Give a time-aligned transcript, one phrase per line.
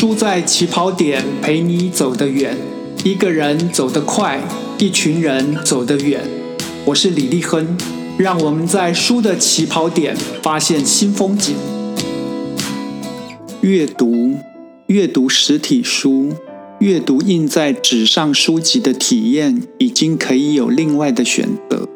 [0.00, 2.56] 输在起跑点，陪你走得远。
[3.02, 4.40] 一个人走得快，
[4.78, 6.20] 一群人走得远。
[6.84, 7.76] 我是李立亨，
[8.16, 11.56] 让我们在书的起跑点发现新风景。
[13.62, 14.36] 阅读，
[14.86, 16.32] 阅读实体书，
[16.78, 21.88] 阅读印在纸上书籍的体验，已经可以有另外的选择，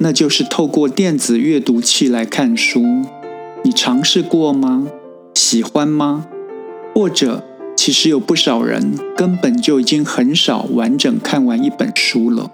[0.00, 2.82] 那就是透过电子阅读器来看书。
[3.62, 4.86] 你尝试过吗？
[5.34, 6.28] 喜欢吗？
[6.96, 7.44] 或者，
[7.76, 12.50] 其实有不少人根本就已经很少完整看完一本书了。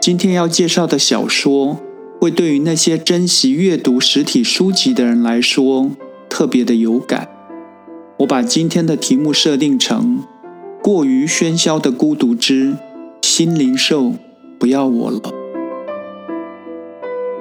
[0.00, 1.80] 今天要介绍的小说，
[2.20, 5.90] 会对于那些珍惜阅读实体书籍的人来说
[6.28, 7.28] 特别的有感。
[8.18, 10.22] 我把今天的题目设定成
[10.80, 12.76] “过于喧嚣的孤独之
[13.20, 14.12] 新零售，
[14.60, 15.20] 不要我了”。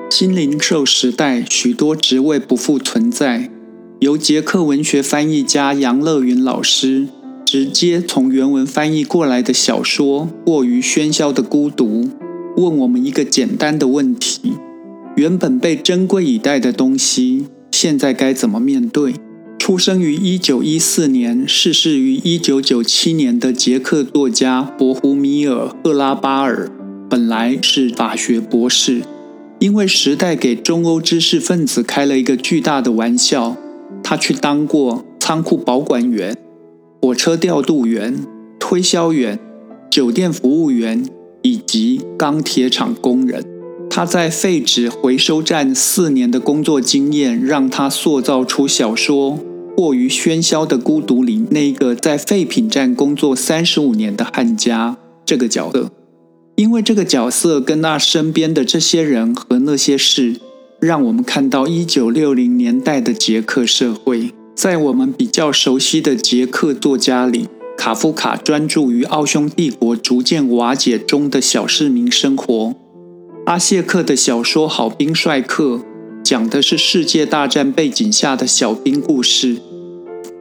[0.10, 3.52] 新零售时代，许多职位不复存在。
[4.02, 7.08] 由捷克文学翻译家杨乐云老师
[7.46, 12.04] 直接从原文翻译过来的小说《过于喧嚣的孤独》，
[12.58, 14.54] 问我们一个简单的问题：
[15.16, 19.14] 原本被珍贵以待的东西，现在该怎么面对？
[19.58, 26.70] 出生于一九一四年、逝世于一九九七年的捷克作家博胡米尔·赫拉巴尔，
[27.10, 29.04] 本来是法学博士，
[29.60, 33.56] 因为时代给中欧知识分子开了一个巨大的玩笑。
[34.08, 36.38] 他去当过仓库保管员、
[37.02, 38.24] 火车调度员、
[38.60, 39.40] 推销员、
[39.90, 41.04] 酒店服务员
[41.42, 43.44] 以及钢铁厂工人。
[43.90, 49.32] 他在废纸回收站四年的工作经验，让他塑造出小说
[49.76, 55.90] 《过于喧嚣的孤独》里那个在废品站工作三十五年的汉家这个角色。
[56.58, 60.40] 因为这个角色跟那身边的这些人和那些事。
[60.86, 72.76] 让我们看到一九六零年代的捷克社会，在我们比较熟悉的捷克作家里，卡夫卡专注于奥匈帝国逐渐瓦解中的小市民生活；
[73.48, 75.78] 阿谢克的小说《好兵帅克》
[76.24, 79.56] 讲的是世界大战背景下的小兵故事；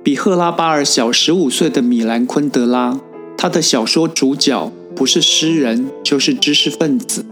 [0.02, 3.00] 比赫拉巴尔小十五岁的米兰昆德拉，
[3.38, 7.24] 他的小说主角不是诗人，就是知识分子。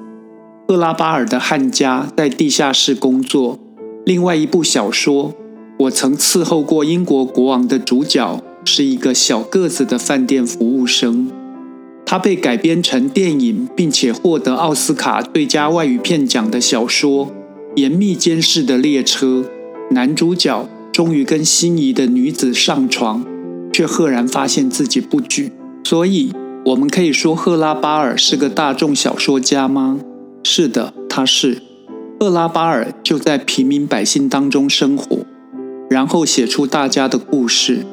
[0.68, 3.58] 赫拉巴尔的汉家在地下室工作。
[4.04, 5.30] 另外一部小说
[5.78, 11.30] 《我曾伺候过英国国王》的主角是一个小个子的饭店服务生。
[12.06, 17.26] 他被改编成电影，并且获得奥斯卡最佳外语片奖的小说
[17.76, 19.44] 《严密监视的列车》。
[19.94, 23.24] 男主角终于跟心仪的女子上床，
[23.72, 25.52] 却赫然发现自己不举。
[25.84, 26.32] 所以，
[26.66, 29.98] 我们可以说赫拉巴尔是个大众小说家吗？
[30.42, 31.62] 是的，他是
[32.20, 35.20] 厄拉巴尔，就在平民百姓当中生活，
[35.88, 37.86] 然后写出大家的故事。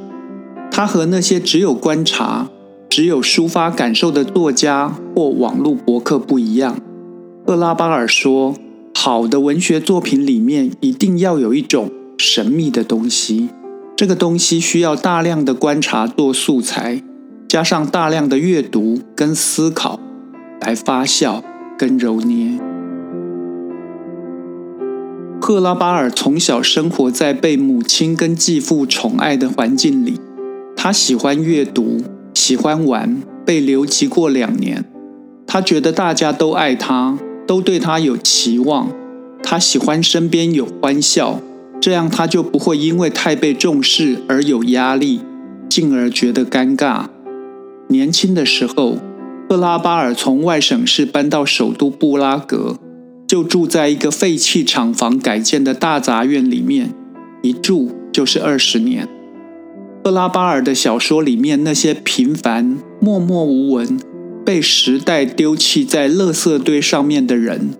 [0.71, 2.49] 他和那些只有观察、
[2.89, 6.79] 只有抒发感受的作家或网络博客不一样。
[7.45, 8.55] 厄拉巴尔说
[8.93, 13.49] ：“好的文学作品里面一定要有一种神秘的东西，
[13.95, 17.03] 这个东西需要大量的观察做素材，
[17.47, 19.99] 加上大量的阅读跟思考
[20.61, 21.41] 来发酵。”
[21.79, 22.59] 跟揉捏。
[25.39, 30.19] 赫拉巴尔从小生活在被母亲跟继父宠爱的环境里，
[30.75, 32.01] 他喜欢阅读，
[32.33, 34.83] 喜欢玩，被留级过两年。
[35.47, 38.91] 他觉得大家都爱他，都对他有期望。
[39.41, 41.39] 他喜欢身边有欢笑，
[41.79, 45.21] 这样他就不会因为太被重视而有压力，
[45.69, 47.05] 进而觉得尴尬。
[47.87, 48.97] 年轻的时候。
[49.49, 52.77] 赫拉巴尔从外省市搬到首都布拉格，
[53.27, 56.93] 就住在一个废弃厂房改建的大杂院里面，
[57.41, 59.07] 一住就是二十年。
[60.03, 63.99] 赫拉巴尔的小说里面那些平凡、默默无闻、
[64.45, 67.71] 被时代丢弃在垃圾堆上面的人，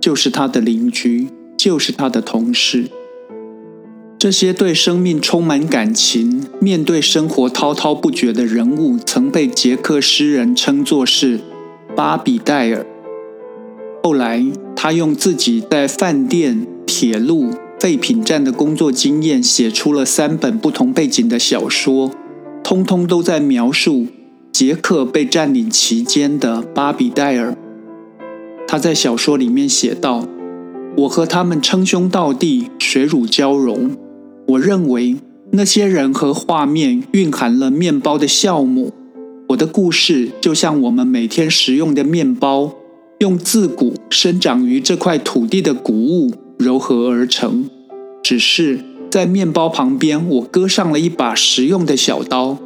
[0.00, 1.26] 就是他的邻居，
[1.56, 2.84] 就是他的同事。
[4.18, 11.40] 这些对生命充满感情、面对生活滔滔不绝的人物，曾被捷克诗人称作是
[11.94, 12.86] 巴比戴尔。
[14.02, 14.42] 后来，
[14.74, 22.10] 他用自己在饭店、铁路、废品站的工作经验，写出了三本不同背景的小说，
[22.64, 24.06] 通通都在描述
[24.50, 27.54] 捷克被占领期间的巴比戴尔。
[28.66, 30.26] 他在小说里面写道
[30.96, 33.94] ：“我和他们称兄道弟，水乳交融。”
[34.48, 35.16] 我认为
[35.50, 38.92] 那些人和画面蕴含了面包的酵母。
[39.48, 42.74] 我的故事就像我们每天食用的面包，
[43.20, 47.68] 用自古生长于这块土地的谷物糅合而成。
[48.22, 52.58] 只是在面包旁边，我搁上了一把实用的小刀，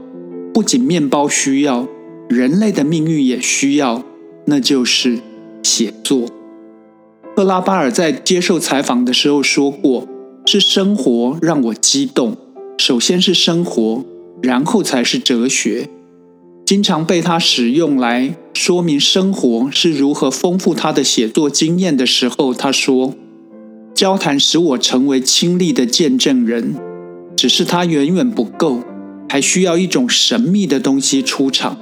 [0.54, 1.86] 不仅面包需要，
[2.28, 4.02] 人类的命运也需要，
[4.46, 5.18] 那就是
[5.62, 6.26] 写作。
[7.36, 10.08] 赫拉巴尔在接受采访的时候说过
[10.52, 12.36] ：“是生活让我激动，
[12.76, 14.04] 首先是生活，
[14.42, 15.88] 然后才是哲学。”
[16.66, 23.14] 经常被他使用来说明生活是如何丰富他的写作经验的时候，他说
[23.94, 26.74] ：“交谈使我成为亲历的见证人，
[27.36, 28.80] 只是它远远不够。”
[29.30, 31.76] 还需要一种神秘的东西出场。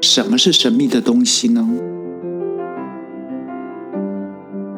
[0.00, 1.68] 什么是神秘的东西呢？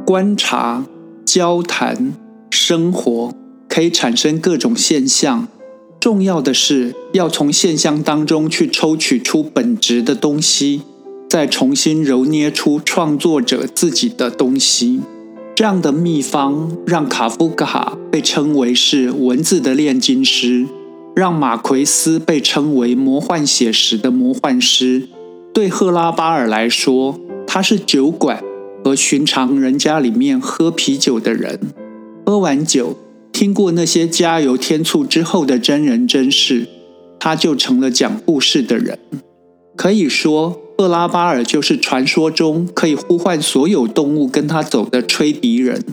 [0.06, 0.86] 观察、
[1.26, 2.14] 交谈、
[2.54, 3.34] 生活
[3.68, 5.48] 可以产生各种现象。
[5.98, 10.82] 重要的是要从现象当中去抽取出本质的东西，
[11.28, 15.00] 再重新揉捏出创作者自己的东西。
[15.56, 20.66] 这样的秘方让卡夫卡被称为是文字的炼金师。
[21.16, 25.08] 让马奎斯被称为魔幻写实的魔幻师，
[25.52, 28.42] 对赫拉巴尔来说，他是酒馆
[28.84, 31.60] 和寻常人家里面喝啤酒的人。
[32.26, 32.96] 喝完酒，
[33.32, 36.66] 听过那些加油添醋之后的真人真事，
[37.18, 38.98] 他就成了讲故事的人。
[39.76, 45.84] 可以说，赫拉巴尔就是传说中可以呼唤所有动物跟他走的吹笛人。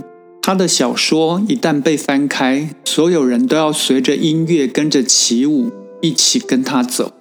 [0.42, 5.70] 他的小说一旦被翻开，所有人都要随着音乐跟着起舞，
[6.02, 7.12] 一起跟他走。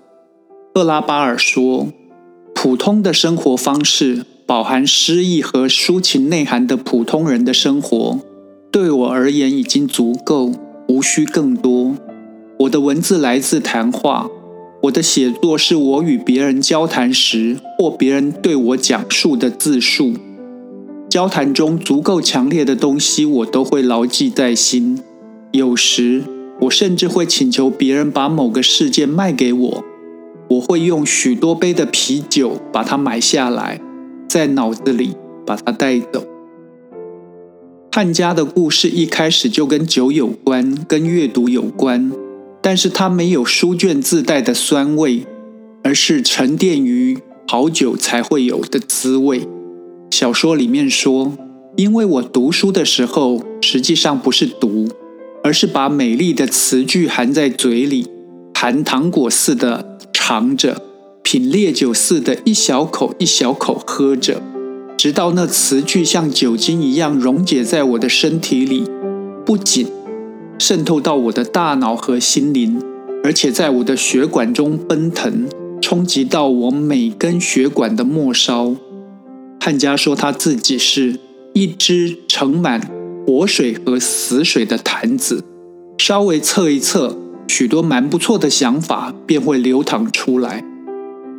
[0.74, 1.88] 赫拉巴尔说
[2.54, 8.20] ：“普通的生活方式，饱含诗意和抒情内涵的普通人的生活，
[8.72, 10.52] 对我而言已经足够，
[10.88, 11.96] 无需更多。
[12.61, 14.31] 我的文字来自谈话，
[14.82, 20.12] 我的写作是我与别人交谈时，或别人对我讲述的自述。”
[21.11, 25.00] 交谈中足够强烈的东西，我都会牢记在心。
[25.50, 26.23] 有时，
[26.61, 29.84] 我甚至会请求别人把某个事件卖给我。
[30.50, 33.81] 我会用许多杯的啤酒把它买下来，
[34.28, 36.25] 在脑子里把它带走。
[37.92, 42.12] 汉家的故事一开始就跟酒有关，跟阅读有关，
[42.62, 45.26] 但是它没有书卷自带的酸味，
[45.82, 49.42] 而是沉淀于好酒才会有的滋味。
[50.12, 51.32] 小说里面说，
[51.76, 54.88] 因为我读书的时候，实际上不是读，
[55.42, 58.06] 而是把美丽的词句含在嘴里，
[58.54, 60.81] 含糖果似的尝着，
[61.25, 64.40] 品烈酒似的一小口一小口喝着，
[65.00, 68.85] 直到那词句像酒精一样溶解在我的身体里，
[69.47, 69.87] 不仅
[70.58, 72.79] 渗透到我的大脑和心灵，
[73.25, 75.49] 而且在我的血管中奔腾，
[75.81, 78.76] 冲击到我每根血管的末梢。
[79.58, 81.19] 汉家说他自己是
[81.55, 82.91] 一只盛满
[83.26, 85.43] 活水和死水的坛子，
[85.97, 87.17] 稍微测一测，
[87.49, 90.62] 许多蛮不错的想法便会流淌出来。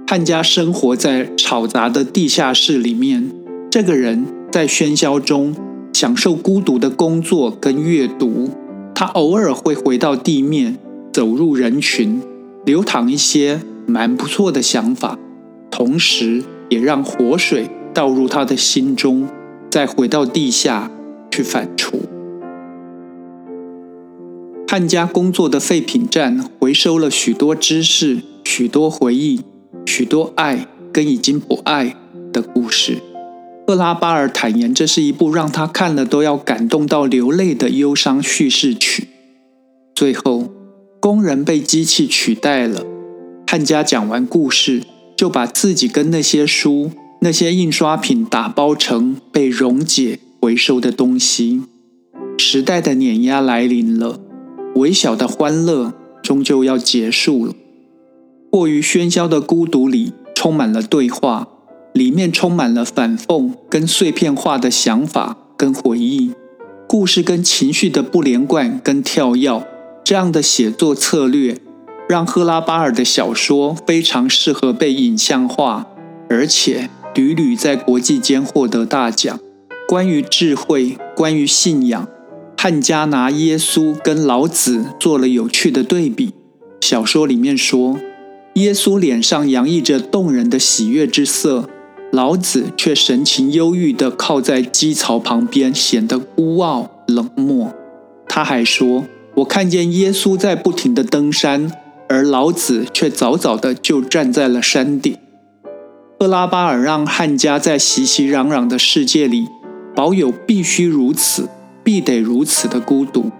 [0.07, 3.31] 汉家生活在吵杂的地下室里面，
[3.71, 5.55] 这个人在喧嚣中
[5.93, 8.49] 享受孤独的工作跟阅读。
[8.93, 10.77] 他偶尔会回到地面，
[11.13, 12.21] 走入人群，
[12.65, 15.17] 流淌一些蛮不错的想法，
[15.71, 17.69] 同时也让活水。
[17.93, 19.27] 倒入他的心中，
[19.69, 20.91] 再回到地下
[21.29, 21.93] 去反刍。
[24.67, 29.41] 汉家工作的废品站回收了许多知识、许多回忆、
[29.85, 31.95] 许多爱跟已经不爱
[32.31, 33.10] 的故事。
[33.67, 39.07] 赫拉巴尔坦言，这是一部让他看了都要感动到流泪的忧伤叙事曲。
[39.95, 40.49] 最后，
[40.99, 42.83] 工人被机器取代了。
[43.47, 44.83] 汉家讲完故事，
[45.15, 46.91] 就把自己跟那些书。
[47.23, 51.61] 那些印刷品打包成被溶解回收的东西，
[52.39, 54.19] 时代的碾压来临了，
[54.73, 57.53] 微小的欢乐终究要结束了。
[58.49, 61.47] 过于喧嚣的孤独里充满了对话，
[61.93, 66.31] 里面充满了反讽跟碎片化的想法跟回忆，
[66.87, 69.63] 故事跟情绪的不连贯跟跳跃。
[70.03, 71.57] 这样的写作策略，
[72.09, 75.87] 让赫拉巴尔的小说非常适合被影像化，
[76.29, 76.89] 而且。
[77.13, 79.37] 屡屡在国际间获得大奖。
[79.85, 82.07] 关于智慧，关于信仰，
[82.57, 86.31] 汉家拿耶稣跟老子做了有趣的对比。
[86.79, 87.99] 小说里面说，
[88.53, 91.67] 耶稣脸上洋溢着动人的喜悦之色，
[92.11, 97.73] 老子却神情忧郁地靠在基槽旁边，显得孤傲冷漠。
[98.27, 101.71] 他还说：“我看见耶稣在不停地登山，
[102.09, 105.17] 而老子却早早地就站在了山顶。”
[106.19, 109.47] 赫拉巴尔让汉家在熙熙攘攘的世界里
[109.95, 111.47] 保有必须如此、
[111.81, 113.31] 必得如此的孤独。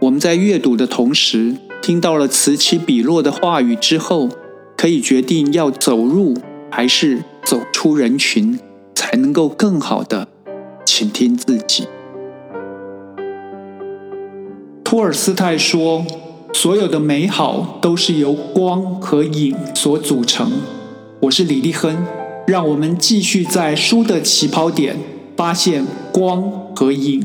[0.00, 4.30] 我们在阅读的同时，听到了此起彼落的话语之后，
[4.76, 6.34] 可以决定要走入
[6.74, 8.58] 还是走出人群，
[8.94, 10.26] 才能够更好的
[10.86, 11.86] 倾听自己。
[14.82, 16.02] 托尔斯泰说
[16.54, 20.50] ：“所有的美好都是由光和影所组成。”
[21.20, 22.06] 我是李立亨，
[22.46, 24.96] 让我们继续在书的起跑点
[25.36, 26.42] 发现光
[26.74, 27.22] 和影。